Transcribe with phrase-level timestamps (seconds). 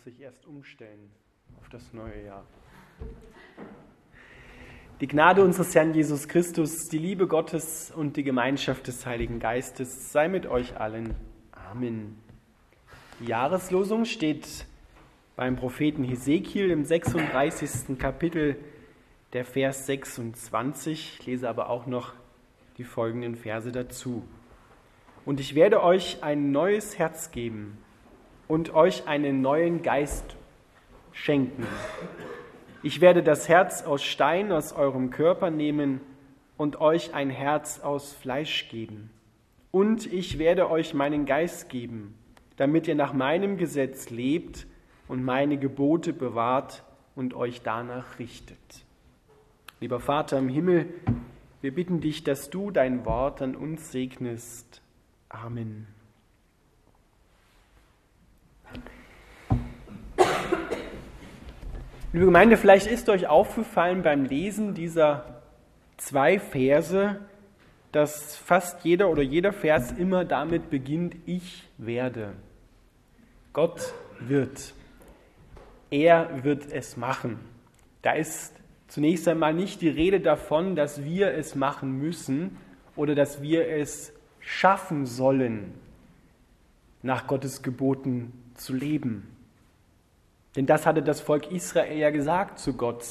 [0.00, 1.10] muss sich erst umstellen
[1.60, 2.46] auf das neue Jahr.
[5.02, 10.10] Die Gnade unseres Herrn Jesus Christus, die Liebe Gottes und die Gemeinschaft des Heiligen Geistes
[10.10, 11.14] sei mit euch allen.
[11.52, 12.16] Amen.
[13.20, 14.64] Die Jahreslosung steht
[15.36, 17.98] beim Propheten Hesekiel im 36.
[17.98, 18.56] Kapitel,
[19.34, 21.18] der Vers 26.
[21.20, 22.14] Ich lese aber auch noch
[22.78, 24.22] die folgenden Verse dazu.
[25.26, 27.76] Und ich werde euch ein neues Herz geben
[28.50, 30.24] und euch einen neuen Geist
[31.12, 31.64] schenken.
[32.82, 36.00] Ich werde das Herz aus Stein aus eurem Körper nehmen
[36.56, 39.10] und euch ein Herz aus Fleisch geben.
[39.70, 42.16] Und ich werde euch meinen Geist geben,
[42.56, 44.66] damit ihr nach meinem Gesetz lebt
[45.06, 46.82] und meine Gebote bewahrt
[47.14, 48.84] und euch danach richtet.
[49.78, 50.92] Lieber Vater im Himmel,
[51.60, 54.82] wir bitten dich, dass du dein Wort an uns segnest.
[55.28, 55.99] Amen.
[62.12, 65.42] Liebe Gemeinde, vielleicht ist euch aufgefallen beim Lesen dieser
[65.96, 67.20] zwei Verse,
[67.92, 72.32] dass fast jeder oder jeder Vers immer damit beginnt, ich werde.
[73.52, 74.74] Gott wird.
[75.90, 77.38] Er wird es machen.
[78.02, 78.56] Da ist
[78.88, 82.56] zunächst einmal nicht die Rede davon, dass wir es machen müssen
[82.96, 85.74] oder dass wir es schaffen sollen,
[87.02, 89.28] nach Gottes Geboten zu leben.
[90.56, 93.04] Denn das hatte das Volk Israel ja gesagt zu Gott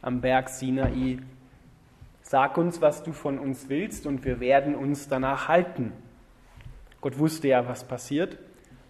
[0.00, 1.18] am Berg Sinai.
[2.22, 5.92] Sag uns, was du von uns willst, und wir werden uns danach halten.
[7.00, 8.38] Gott wusste ja, was passiert,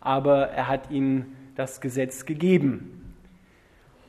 [0.00, 3.14] aber er hat ihnen das Gesetz gegeben.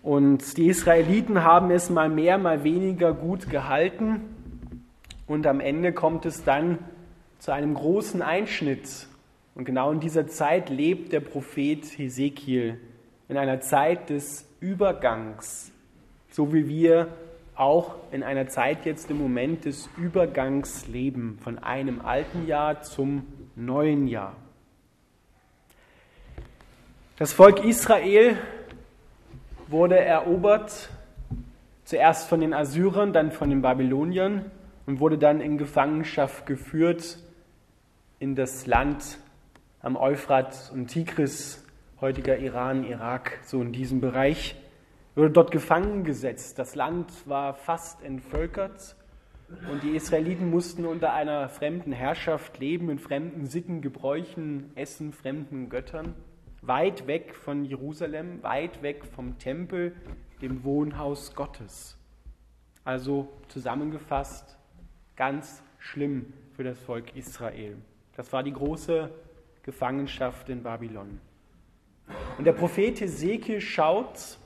[0.03, 4.21] Und die Israeliten haben es mal mehr, mal weniger gut gehalten.
[5.25, 6.79] Und am Ende kommt es dann
[7.39, 9.07] zu einem großen Einschnitt.
[9.55, 12.77] Und genau in dieser Zeit lebt der Prophet Hesekiel
[13.27, 15.71] in einer Zeit des Übergangs,
[16.29, 17.07] so wie wir
[17.55, 23.25] auch in einer Zeit jetzt im Moment des Übergangs leben, von einem alten Jahr zum
[23.55, 24.35] neuen Jahr.
[27.17, 28.37] Das Volk Israel
[29.67, 30.89] wurde erobert,
[31.85, 34.51] zuerst von den Assyrern, dann von den Babyloniern
[34.85, 37.19] und wurde dann in Gefangenschaft geführt
[38.19, 39.17] in das Land
[39.81, 41.64] am Euphrat und Tigris
[42.01, 44.55] heutiger Iran, Irak, so in diesem Bereich,
[45.15, 46.59] wurde dort gefangen gesetzt.
[46.59, 48.95] Das Land war fast entvölkert
[49.71, 55.69] und die Israeliten mussten unter einer fremden Herrschaft leben, in fremden Sitten, Gebräuchen, Essen, fremden
[55.69, 56.15] Göttern,
[56.61, 59.95] weit weg von Jerusalem, weit weg vom Tempel,
[60.41, 61.97] dem Wohnhaus Gottes.
[62.83, 64.57] Also zusammengefasst,
[65.15, 67.77] ganz schlimm für das Volk Israel.
[68.15, 69.11] Das war die große
[69.63, 71.19] Gefangenschaft in Babylon.
[72.37, 74.37] Und der Prophet Hesekiel schaut,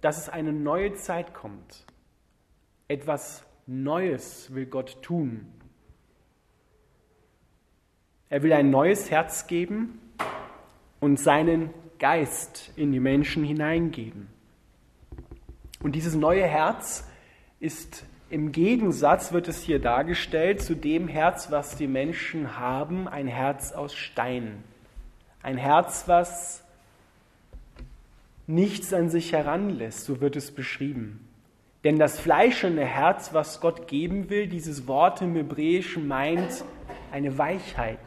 [0.00, 1.84] dass es eine neue Zeit kommt.
[2.88, 5.46] Etwas Neues will Gott tun.
[8.28, 10.00] Er will ein neues Herz geben
[11.00, 14.28] und seinen Geist in die Menschen hineingeben.
[15.82, 17.06] Und dieses neue Herz
[17.58, 23.26] ist im Gegensatz, wird es hier dargestellt, zu dem Herz, was die Menschen haben, ein
[23.26, 24.62] Herz aus Stein.
[25.42, 26.62] Ein Herz, was
[28.46, 31.26] nichts an sich heranlässt, so wird es beschrieben.
[31.84, 36.64] Denn das fleischende Herz, was Gott geben will, dieses Wort im Hebräischen meint
[37.10, 37.98] eine Weichheit,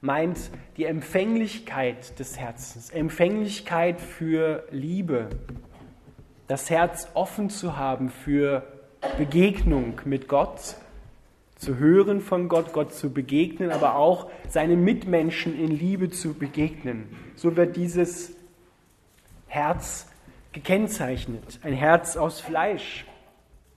[0.00, 0.38] meint
[0.76, 5.28] die Empfänglichkeit des Herzens, Empfänglichkeit für Liebe,
[6.46, 8.62] das Herz offen zu haben für
[9.16, 10.76] Begegnung mit Gott
[11.58, 17.08] zu hören von Gott, Gott zu begegnen, aber auch seinen Mitmenschen in Liebe zu begegnen.
[17.34, 18.36] So wird dieses
[19.48, 20.08] Herz
[20.52, 23.04] gekennzeichnet, ein Herz aus Fleisch.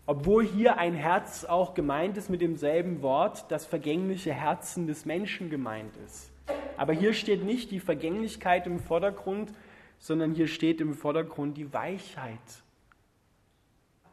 [0.06, 5.50] Obwohl hier ein Herz auch gemeint ist mit demselben Wort, das vergängliche Herzen des Menschen
[5.50, 6.32] gemeint ist.
[6.78, 9.54] Aber hier steht nicht die Vergänglichkeit im Vordergrund,
[10.00, 12.40] sondern hier steht im Vordergrund die Weichheit.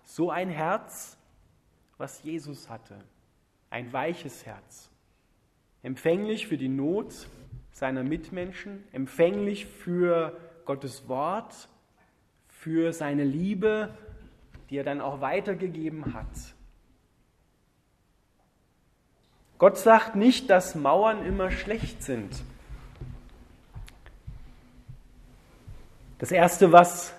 [0.04, 1.19] So ein Herz,
[1.98, 2.94] was Jesus hatte
[3.70, 4.91] ein weiches Herz,
[5.82, 7.29] empfänglich für die Not
[7.73, 11.69] seiner Mitmenschen, empfänglich für Gottes Wort,
[12.49, 13.94] für seine Liebe,
[14.69, 16.26] die er dann auch weitergegeben hat.
[19.59, 22.43] Gott sagt nicht, dass Mauern immer schlecht sind.
[26.19, 27.18] Das Erste, was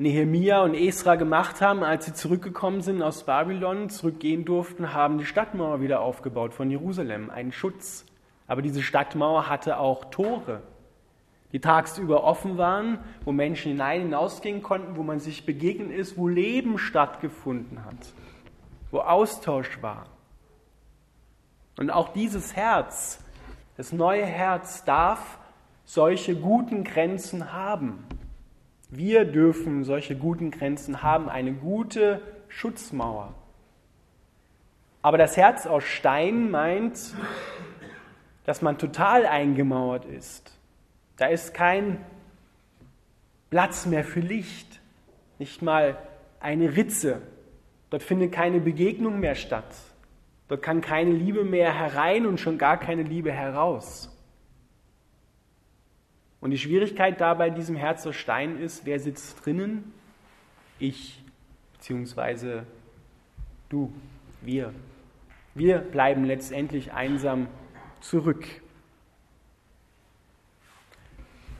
[0.00, 5.26] Nehemia und Esra gemacht haben, als sie zurückgekommen sind aus Babylon, zurückgehen durften, haben die
[5.26, 8.06] Stadtmauer wieder aufgebaut von Jerusalem, einen Schutz.
[8.46, 10.62] Aber diese Stadtmauer hatte auch Tore.
[11.52, 16.28] die tagsüber offen waren, wo Menschen hinein hinausgehen konnten, wo man sich begegnet ist, wo
[16.28, 17.96] Leben stattgefunden hat,
[18.90, 20.06] wo Austausch war.
[21.78, 23.24] Und auch dieses Herz,
[23.76, 25.38] das neue Herz darf
[25.84, 28.04] solche guten Grenzen haben.
[28.90, 33.34] Wir dürfen solche guten Grenzen haben, eine gute Schutzmauer.
[35.02, 37.14] Aber das Herz aus Stein meint,
[38.44, 40.58] dass man total eingemauert ist.
[41.18, 42.04] Da ist kein
[43.50, 44.80] Platz mehr für Licht,
[45.38, 45.98] nicht mal
[46.40, 47.20] eine Ritze.
[47.90, 49.74] Dort findet keine Begegnung mehr statt.
[50.48, 54.17] Dort kann keine Liebe mehr herein und schon gar keine Liebe heraus.
[56.40, 59.92] Und die Schwierigkeit da bei diesem Herz aus Stein ist, wer sitzt drinnen?
[60.78, 61.22] Ich,
[61.72, 62.64] beziehungsweise
[63.68, 63.92] du,
[64.40, 64.72] wir.
[65.54, 67.48] Wir bleiben letztendlich einsam
[68.00, 68.46] zurück.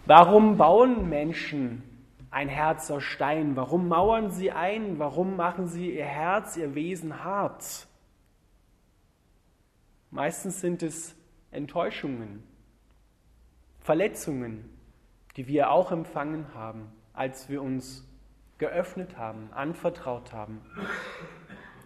[0.07, 1.83] Warum bauen Menschen
[2.31, 3.57] ein Herz aus Stein?
[3.57, 4.99] Warum mauern sie ein?
[4.99, 7.87] Warum machen sie ihr Herz, ihr Wesen hart?
[10.11, 11.15] Meistens sind es
[11.51, 12.43] Enttäuschungen,
[13.89, 14.69] Verletzungen,
[15.39, 18.07] die wir auch empfangen haben, als wir uns
[18.59, 20.61] geöffnet haben, anvertraut haben.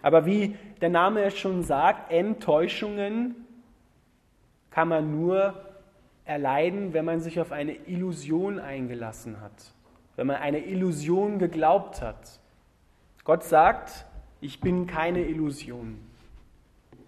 [0.01, 3.35] Aber wie der Name es schon sagt, Enttäuschungen
[4.69, 5.53] kann man nur
[6.25, 9.71] erleiden, wenn man sich auf eine Illusion eingelassen hat,
[10.17, 12.41] wenn man eine Illusion geglaubt hat.
[13.23, 14.05] Gott sagt,
[14.41, 16.01] ich bin keine Illusion.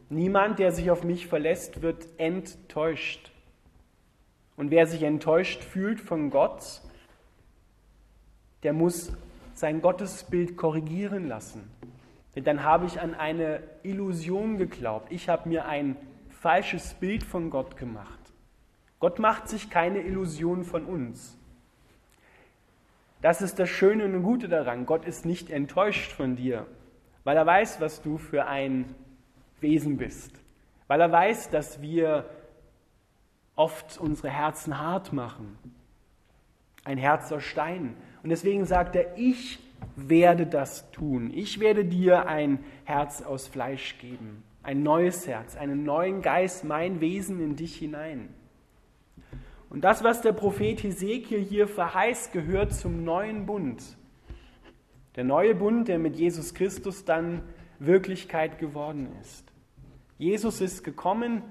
[0.08, 3.34] Niemand, der sich auf mich verlässt, wird enttäuscht.
[4.58, 6.82] Und wer sich enttäuscht fühlt von Gott,
[8.64, 9.12] der muss
[9.54, 11.70] sein Gottesbild korrigieren lassen.
[12.36, 15.12] Denn dann habe ich an eine Illusion geglaubt.
[15.12, 15.96] Ich habe mir ein
[16.30, 18.20] falsches Bild von Gott gemacht.
[19.00, 21.38] Gott macht sich keine Illusion von uns.
[23.22, 24.86] Das ist das Schöne und Gute daran.
[24.86, 26.66] Gott ist nicht enttäuscht von dir,
[27.24, 28.94] weil er weiß, was du für ein
[29.62, 30.32] Wesen bist.
[30.88, 32.30] Weil er weiß, dass wir
[33.56, 35.58] oft unsere Herzen hart machen.
[36.84, 37.96] Ein Herz aus Stein.
[38.24, 39.60] Und deswegen sagt er, ich
[39.96, 41.32] werde das tun.
[41.34, 44.44] Ich werde dir ein Herz aus Fleisch geben.
[44.64, 48.30] Ein neues Herz, einen neuen Geist, mein Wesen in dich hinein.
[49.70, 53.84] Und das, was der Prophet Hesekiel hier verheißt, gehört zum neuen Bund.
[55.16, 57.42] Der neue Bund, der mit Jesus Christus dann
[57.80, 59.46] Wirklichkeit geworden ist.
[60.18, 61.42] Jesus ist gekommen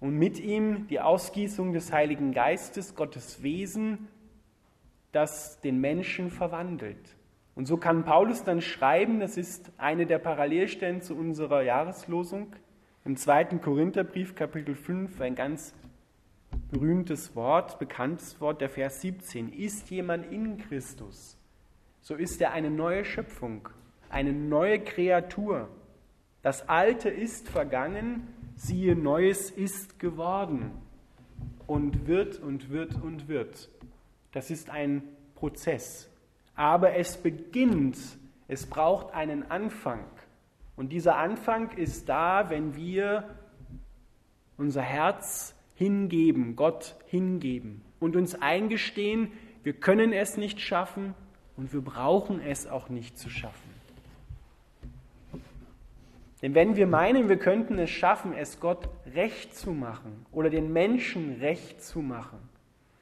[0.00, 4.08] und mit ihm die Ausgießung des Heiligen Geistes, Gottes Wesen,
[5.12, 7.16] das den Menschen verwandelt.
[7.54, 12.54] Und so kann Paulus dann schreiben, das ist eine der Parallelstellen zu unserer Jahreslosung,
[13.04, 15.74] im zweiten Korintherbrief, Kapitel 5, ein ganz
[16.70, 19.52] berühmtes Wort, bekanntes Wort, der Vers 17.
[19.52, 21.38] Ist jemand in Christus,
[22.00, 23.68] so ist er eine neue Schöpfung,
[24.08, 25.68] eine neue Kreatur.
[26.42, 28.28] Das Alte ist vergangen,
[28.58, 30.72] siehe, Neues ist geworden
[31.66, 33.68] und wird und wird und wird.
[34.32, 35.02] Das ist ein
[35.34, 36.10] Prozess.
[36.54, 37.96] Aber es beginnt,
[38.48, 40.04] es braucht einen Anfang.
[40.76, 43.36] Und dieser Anfang ist da, wenn wir
[44.56, 49.30] unser Herz hingeben, Gott hingeben und uns eingestehen,
[49.62, 51.14] wir können es nicht schaffen
[51.56, 53.67] und wir brauchen es auch nicht zu schaffen.
[56.42, 60.72] Denn wenn wir meinen, wir könnten es schaffen, es Gott recht zu machen oder den
[60.72, 62.38] Menschen recht zu machen,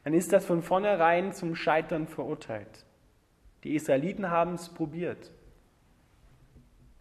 [0.05, 2.87] dann ist das von vornherein zum Scheitern verurteilt.
[3.65, 5.33] Die Israeliten haben es probiert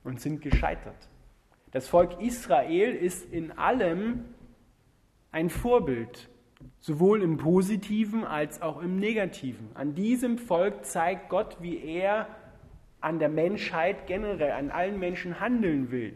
[0.03, 1.07] und sind gescheitert.
[1.71, 4.25] Das Volk Israel ist in allem
[5.31, 6.29] ein Vorbild,
[6.79, 9.69] sowohl im positiven als auch im negativen.
[9.73, 12.27] An diesem Volk zeigt Gott, wie er
[13.05, 16.15] an der Menschheit generell, an allen Menschen handeln will.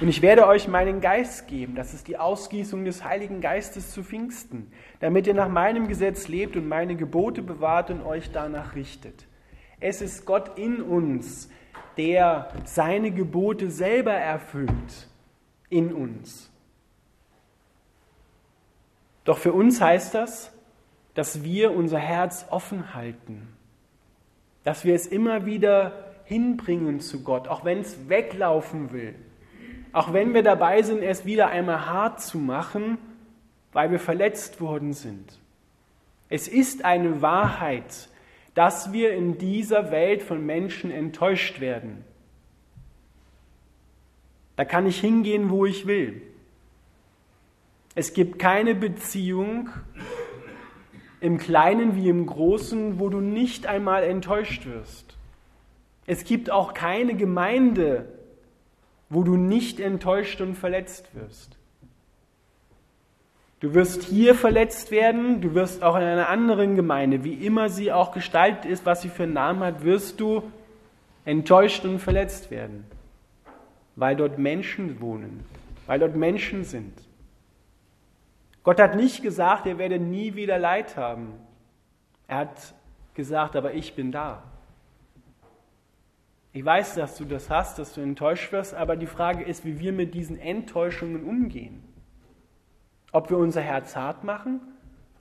[0.00, 4.02] Und ich werde euch meinen Geist geben, das ist die Ausgießung des Heiligen Geistes zu
[4.02, 9.28] Pfingsten, damit ihr nach meinem Gesetz lebt und meine Gebote bewahrt und euch danach richtet.
[9.78, 11.48] Es ist Gott in uns,
[11.96, 15.08] der seine Gebote selber erfüllt,
[15.68, 16.50] in uns.
[19.22, 20.57] Doch für uns heißt das,
[21.18, 23.48] dass wir unser Herz offen halten,
[24.64, 29.14] dass wir es immer wieder hinbringen zu Gott, auch wenn es weglaufen will
[29.92, 32.98] auch wenn wir dabei sind, es wieder einmal hart zu machen,
[33.72, 35.38] weil wir verletzt worden sind.
[36.28, 38.08] Es ist eine Wahrheit,
[38.54, 42.04] dass wir in dieser Welt von Menschen enttäuscht werden.
[44.56, 46.22] Da kann ich hingehen, wo ich will.
[47.94, 49.70] Es gibt keine Beziehung
[51.20, 55.16] im Kleinen wie im Großen, wo du nicht einmal enttäuscht wirst.
[56.06, 58.06] Es gibt auch keine Gemeinde,
[59.10, 61.56] wo du nicht enttäuscht und verletzt wirst.
[63.60, 67.92] Du wirst hier verletzt werden, du wirst auch in einer anderen Gemeinde, wie immer sie
[67.92, 70.44] auch gestaltet ist, was sie für einen Namen hat, wirst du
[71.24, 72.84] enttäuscht und verletzt werden,
[73.96, 75.44] weil dort Menschen wohnen,
[75.86, 76.92] weil dort Menschen sind.
[78.68, 81.32] Gott hat nicht gesagt, er werde nie wieder Leid haben.
[82.26, 82.74] Er hat
[83.14, 84.42] gesagt, aber ich bin da.
[86.52, 89.78] Ich weiß, dass du das hast, dass du enttäuscht wirst, aber die Frage ist, wie
[89.78, 91.82] wir mit diesen Enttäuschungen umgehen.
[93.10, 94.60] Ob wir unser Herz hart machen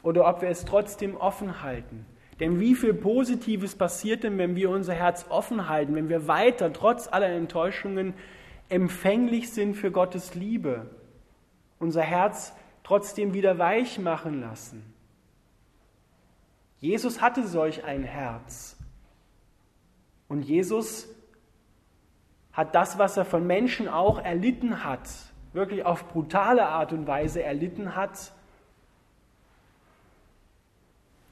[0.03, 2.05] oder ob wir es trotzdem offen halten.
[2.41, 6.73] Denn wie viel Positives passiert denn, wenn wir unser Herz offen halten, wenn wir weiter,
[6.73, 8.13] trotz aller Enttäuschungen,
[8.67, 10.87] empfänglich sind für Gottes Liebe,
[11.79, 12.53] unser Herz
[12.87, 14.81] trotzdem wieder weich machen lassen.
[16.79, 18.77] Jesus hatte solch ein Herz.
[20.29, 21.09] Und Jesus
[22.53, 25.09] hat das, was er von Menschen auch erlitten hat,
[25.51, 28.31] wirklich auf brutale Art und Weise erlitten hat,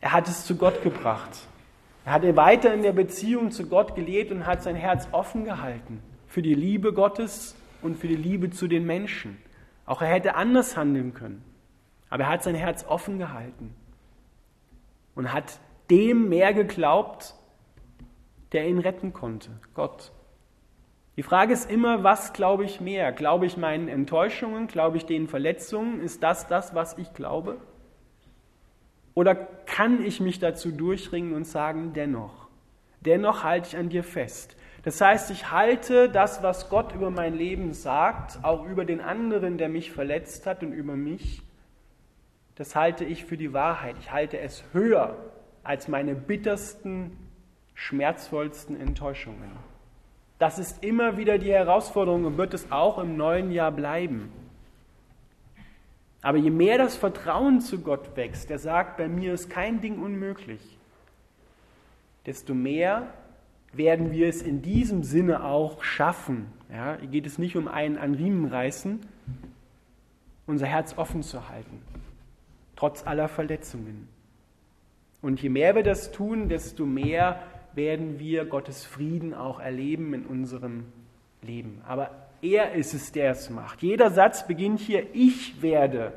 [0.02, 1.48] er hat es zu Gott gebracht.
[2.04, 6.02] Er hat weiter in der Beziehung zu Gott gelebt und hat sein Herz offen gehalten
[6.28, 9.38] für die Liebe Gottes und für die Liebe zu den Menschen.
[9.86, 11.44] Auch er hätte anders handeln können.
[12.10, 13.76] Aber er hat sein Herz offen gehalten
[15.16, 17.36] und hat dem mehr geglaubt,
[18.52, 20.12] der ihn retten konnte, Gott.
[21.18, 23.12] Die Frage ist immer, was glaube ich mehr?
[23.12, 24.68] Glaube ich meinen Enttäuschungen?
[24.68, 26.02] Glaube ich den Verletzungen?
[26.02, 27.58] Ist das das, was ich glaube?
[29.14, 32.50] Oder kann ich mich dazu durchringen und sagen, dennoch,
[33.00, 34.58] dennoch halte ich an dir fest.
[34.86, 39.58] Das heißt, ich halte das, was Gott über mein Leben sagt, auch über den anderen,
[39.58, 41.42] der mich verletzt hat und über mich,
[42.54, 43.96] das halte ich für die Wahrheit.
[44.00, 45.18] Ich halte es höher
[45.64, 47.18] als meine bittersten,
[47.74, 49.52] schmerzvollsten Enttäuschungen.
[50.38, 54.32] Das ist immer wieder die Herausforderung und wird es auch im neuen Jahr bleiben.
[56.22, 60.00] Aber je mehr das Vertrauen zu Gott wächst, der sagt, bei mir ist kein Ding
[60.00, 60.62] unmöglich,
[62.28, 63.08] desto mehr
[63.78, 66.48] werden wir es in diesem Sinne auch schaffen.
[66.72, 69.00] Ja, hier geht es nicht um einen an Riemen reißen,
[70.48, 71.82] unser Herz offen zu halten,
[72.76, 74.08] trotz aller Verletzungen.
[75.22, 77.42] Und je mehr wir das tun, desto mehr
[77.74, 80.86] werden wir Gottes Frieden auch erleben in unserem
[81.42, 81.82] Leben.
[81.88, 83.82] Aber er ist es, der es macht.
[83.82, 86.14] Jeder Satz beginnt hier, ich werde.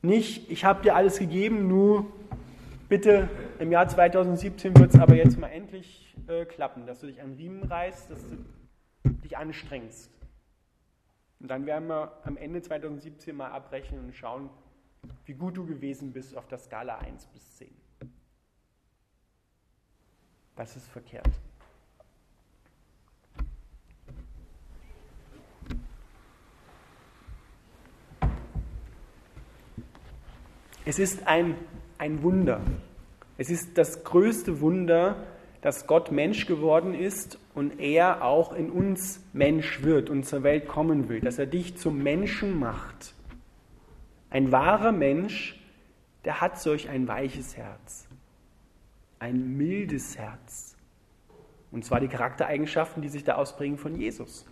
[0.00, 2.06] Nicht, ich habe dir alles gegeben, nur
[2.92, 3.26] bitte
[3.58, 7.32] im Jahr 2017 wird es aber jetzt mal endlich äh, klappen, dass du dich an
[7.32, 8.36] Riemen reißt, dass du
[9.04, 10.10] dich anstrengst.
[11.40, 14.50] Und dann werden wir am Ende 2017 mal abbrechen und schauen,
[15.24, 17.70] wie gut du gewesen bist auf der Skala 1 bis 10.
[20.54, 21.30] Das ist verkehrt.
[30.84, 31.54] Es ist ein,
[32.02, 32.60] ein Wunder.
[33.38, 35.16] Es ist das größte Wunder,
[35.62, 40.68] dass Gott Mensch geworden ist und er auch in uns Mensch wird und zur Welt
[40.68, 43.14] kommen will, dass er dich zum Menschen macht.
[44.28, 45.58] Ein wahrer Mensch,
[46.24, 48.08] der hat solch ein weiches Herz
[49.22, 50.76] ein mildes Herz.
[51.70, 54.44] Und zwar die Charaktereigenschaften, die sich da ausprägen von Jesus.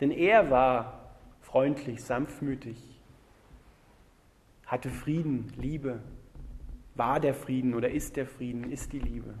[0.00, 2.78] Denn er war freundlich, sanftmütig,
[4.66, 6.00] hatte Frieden, Liebe,
[6.94, 9.34] war der Frieden oder ist der Frieden, ist die Liebe.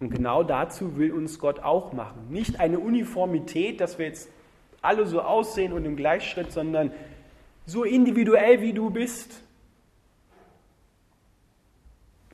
[0.00, 2.28] Und genau dazu will uns Gott auch machen.
[2.30, 4.30] Nicht eine Uniformität, dass wir jetzt
[4.82, 6.90] alle so aussehen und im Gleichschritt, sondern
[7.66, 9.42] so individuell wie du bist,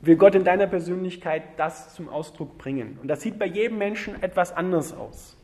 [0.01, 2.97] will Gott in deiner Persönlichkeit das zum Ausdruck bringen.
[3.01, 5.37] Und das sieht bei jedem Menschen etwas anders aus.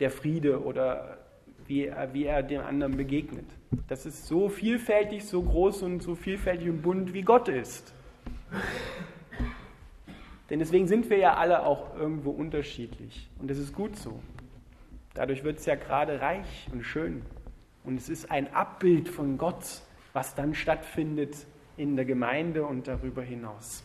[0.00, 1.18] Der Friede oder
[1.66, 3.46] wie er, wie er dem anderen begegnet.
[3.88, 7.94] Das ist so vielfältig, so groß und so vielfältig und bunt, wie Gott ist.
[10.50, 13.28] Denn deswegen sind wir ja alle auch irgendwo unterschiedlich.
[13.40, 14.20] Und das ist gut so.
[15.14, 17.22] Dadurch wird es ja gerade reich und schön.
[17.84, 23.22] Und es ist ein Abbild von Gott, was dann stattfindet in der Gemeinde und darüber
[23.22, 23.82] hinaus.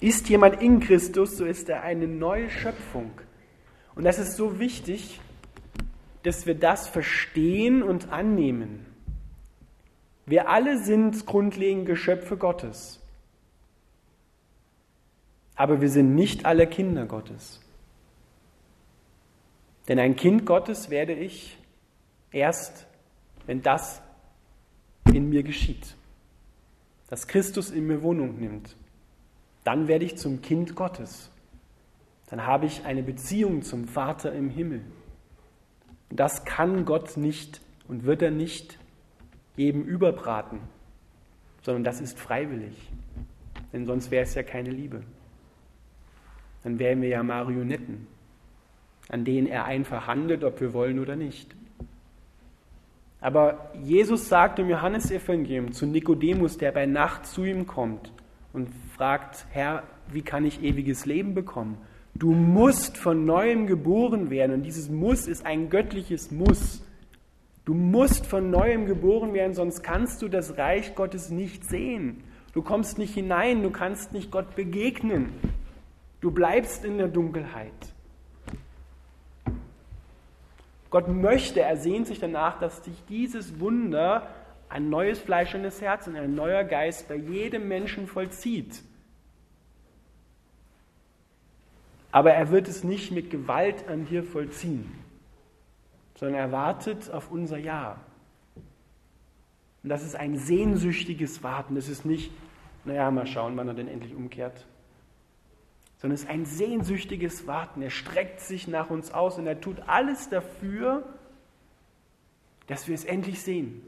[0.00, 3.10] Ist jemand in Christus, so ist er eine neue Schöpfung.
[3.96, 5.20] Und das ist so wichtig,
[6.22, 8.86] dass wir das verstehen und annehmen.
[10.26, 13.00] Wir alle sind grundlegend Geschöpfe Gottes.
[15.54, 17.60] Aber wir sind nicht alle Kinder Gottes.
[19.88, 21.56] Denn ein Kind Gottes werde ich
[22.32, 22.86] erst,
[23.46, 24.02] wenn das
[25.06, 25.94] in mir geschieht,
[27.08, 28.76] dass Christus in mir Wohnung nimmt.
[29.64, 31.30] Dann werde ich zum Kind Gottes.
[32.28, 34.82] Dann habe ich eine Beziehung zum Vater im Himmel.
[36.10, 38.78] Und das kann Gott nicht und wird er nicht
[39.56, 40.60] jedem überbraten,
[41.62, 42.90] sondern das ist freiwillig.
[43.72, 45.02] Denn sonst wäre es ja keine Liebe.
[46.62, 48.06] Dann wären wir ja Marionetten,
[49.08, 51.54] an denen er einfach handelt, ob wir wollen oder nicht.
[53.20, 58.12] Aber Jesus sagt im Johannesevangelium zu Nikodemus, der bei Nacht zu ihm kommt
[58.52, 61.78] und fragt, Herr, wie kann ich ewiges Leben bekommen?
[62.18, 66.82] Du musst von neuem geboren werden und dieses Muss ist ein göttliches Muss.
[67.66, 72.24] Du musst von neuem geboren werden, sonst kannst du das Reich Gottes nicht sehen.
[72.54, 75.28] Du kommst nicht hinein, du kannst nicht Gott begegnen.
[76.22, 77.72] Du bleibst in der Dunkelheit.
[80.88, 84.26] Gott möchte, er sehnt sich danach, dass sich dieses Wunder,
[84.70, 88.82] ein neues fleischendes Herz und ein neuer Geist bei jedem Menschen vollzieht.
[92.16, 94.90] Aber er wird es nicht mit Gewalt an dir vollziehen,
[96.14, 98.00] sondern er wartet auf unser Ja.
[99.82, 101.74] Und das ist ein sehnsüchtiges Warten.
[101.74, 102.32] Das ist nicht,
[102.86, 104.64] naja, mal schauen, wann er denn endlich umkehrt
[105.98, 107.82] sondern es ist ein sehnsüchtiges Warten.
[107.82, 111.04] Er streckt sich nach uns aus und er tut alles dafür,
[112.66, 113.82] dass wir es endlich sehen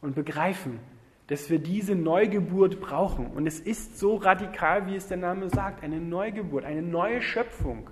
[0.00, 0.80] und begreifen,
[1.28, 3.28] dass wir diese Neugeburt brauchen.
[3.28, 7.90] Und es ist so radikal, wie es der Name sagt, eine Neugeburt, eine neue Schöpfung.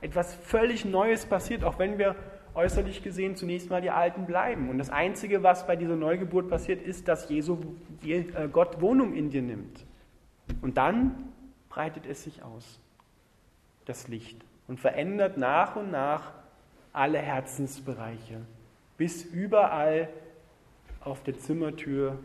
[0.00, 2.14] Etwas völlig Neues passiert, auch wenn wir
[2.54, 4.70] äußerlich gesehen zunächst mal die Alten bleiben.
[4.70, 7.58] Und das Einzige, was bei dieser Neugeburt passiert, ist, dass Jesu,
[8.06, 9.84] äh, Gott Wohnung in dir nimmt.
[10.62, 11.32] Und dann
[11.68, 12.80] breitet es sich aus
[13.86, 16.32] das Licht und verändert nach und nach
[16.92, 18.40] alle Herzensbereiche,
[18.96, 20.08] bis überall
[21.00, 22.18] auf der Zimmertür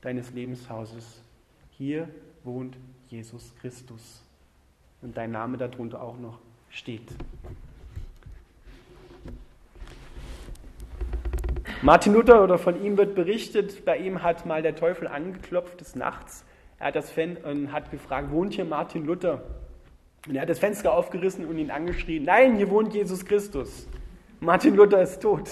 [0.00, 1.22] deines Lebenshauses,
[1.70, 2.08] hier
[2.44, 2.76] wohnt
[3.08, 4.22] Jesus Christus
[5.02, 6.38] und dein Name darunter auch noch
[6.70, 7.08] steht.
[11.80, 15.94] Martin Luther oder von ihm wird berichtet, bei ihm hat mal der Teufel angeklopft des
[15.94, 16.44] Nachts.
[16.80, 19.44] Er hat das Fan und hat gefragt, wohnt hier Martin Luther?
[20.26, 23.86] Und er hat das Fenster aufgerissen und ihn angeschrien, nein, hier wohnt Jesus Christus.
[24.40, 25.48] Martin Luther ist tot.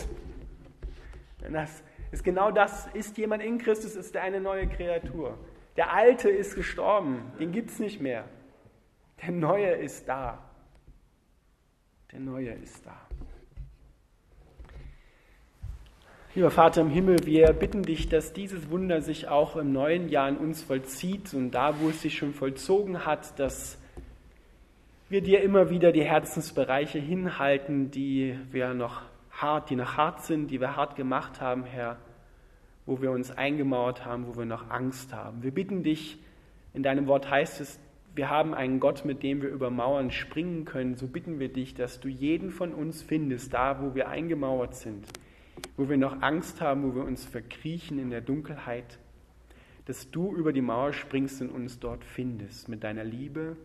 [1.48, 1.82] Das
[2.16, 5.36] ist genau das, ist jemand in Christus, ist er eine neue Kreatur.
[5.76, 8.24] Der Alte ist gestorben, den gibt es nicht mehr.
[9.22, 10.38] Der Neue ist da.
[12.10, 12.96] Der Neue ist da.
[16.34, 20.30] Lieber Vater im Himmel, wir bitten dich, dass dieses Wunder sich auch im neuen Jahr
[20.30, 23.78] in uns vollzieht und da, wo es sich schon vollzogen hat, dass
[25.10, 30.50] wir dir immer wieder die Herzensbereiche hinhalten, die wir noch hart, die noch hart sind,
[30.50, 31.98] die wir hart gemacht haben, Herr,
[32.86, 35.42] wo wir uns eingemauert haben, wo wir noch Angst haben.
[35.42, 36.18] Wir bitten dich,
[36.72, 37.78] in deinem Wort heißt es,
[38.14, 40.96] wir haben einen Gott, mit dem wir über Mauern springen können.
[40.96, 45.06] So bitten wir dich, dass du jeden von uns findest, da wo wir eingemauert sind,
[45.76, 48.98] wo wir noch Angst haben, wo wir uns verkriechen in der Dunkelheit,
[49.84, 53.56] dass du über die Mauer springst und uns dort findest mit deiner Liebe,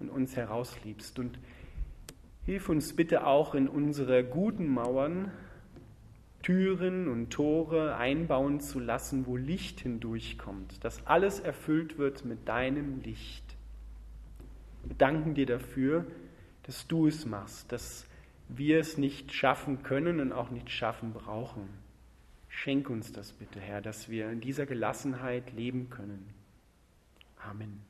[0.00, 1.18] und uns herausliebst.
[1.18, 1.38] Und
[2.44, 5.32] hilf uns bitte auch in unsere guten Mauern
[6.48, 13.02] Türen und Tore einbauen zu lassen, wo Licht hindurchkommt, dass alles erfüllt wird mit deinem
[13.02, 13.44] Licht.
[14.82, 16.06] Wir danken dir dafür,
[16.62, 18.06] dass du es machst, dass
[18.48, 21.68] wir es nicht schaffen können und auch nicht schaffen brauchen.
[22.48, 26.32] Schenk uns das bitte, Herr, dass wir in dieser Gelassenheit leben können.
[27.36, 27.87] Amen.